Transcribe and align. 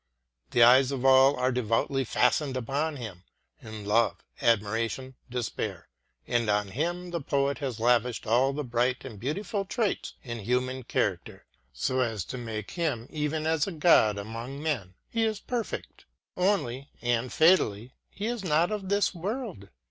The 0.49 0.63
eyes 0.63 0.91
of 0.91 1.05
all 1.05 1.35
are 1.35 1.51
devoutly 1.51 2.03
fastened 2.05 2.57
upon 2.57 2.95
him 2.95 3.23
ŌĆö 3.63 3.69
in 3.69 3.85
love, 3.85 4.17
admiration, 4.41 5.13
despair. 5.29 5.89
And 6.25 6.49
on 6.49 6.69
him 6.69 7.11
the 7.11 7.21
poet 7.21 7.59
has 7.59 7.79
lavished 7.79 8.25
all 8.25 8.51
the 8.51 8.63
bright 8.63 9.05
and 9.05 9.19
beautiful 9.19 9.63
traits 9.63 10.15
in 10.23 10.39
human 10.39 10.81
character, 10.81 11.45
so 11.71 11.99
as 11.99 12.25
to 12.33 12.39
make 12.39 12.71
him 12.71 13.05
even 13.11 13.45
as 13.45 13.67
a 13.67 13.71
god 13.71 14.17
among 14.17 14.59
men. 14.59 14.95
He 15.07 15.21
is 15.23 15.39
perfect. 15.39 16.05
Only, 16.35 16.89
and 17.03 17.31
fatally, 17.31 17.93
he 18.09 18.25
is 18.25 18.43
not 18.43 18.71
of 18.71 18.89
this 18.89 19.13
world. 19.13 19.69